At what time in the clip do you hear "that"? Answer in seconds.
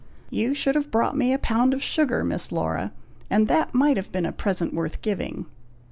3.47-3.75